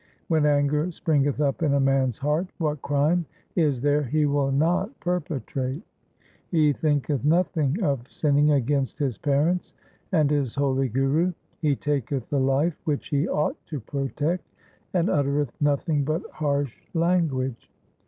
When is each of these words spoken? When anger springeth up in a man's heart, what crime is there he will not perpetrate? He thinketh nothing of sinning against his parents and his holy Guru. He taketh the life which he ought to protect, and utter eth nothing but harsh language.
When 0.29 0.47
anger 0.47 0.91
springeth 0.91 1.39
up 1.39 1.61
in 1.61 1.75
a 1.75 1.79
man's 1.79 2.17
heart, 2.17 2.47
what 2.57 2.81
crime 2.81 3.27
is 3.55 3.81
there 3.83 4.01
he 4.01 4.25
will 4.25 4.51
not 4.51 4.99
perpetrate? 4.99 5.83
He 6.49 6.73
thinketh 6.73 7.23
nothing 7.23 7.83
of 7.83 8.09
sinning 8.11 8.49
against 8.49 8.97
his 8.97 9.19
parents 9.19 9.75
and 10.11 10.31
his 10.31 10.55
holy 10.55 10.89
Guru. 10.89 11.33
He 11.61 11.75
taketh 11.75 12.27
the 12.31 12.39
life 12.39 12.81
which 12.83 13.09
he 13.09 13.27
ought 13.29 13.63
to 13.67 13.79
protect, 13.79 14.47
and 14.91 15.07
utter 15.07 15.39
eth 15.39 15.53
nothing 15.61 16.03
but 16.03 16.23
harsh 16.31 16.81
language. 16.95 17.69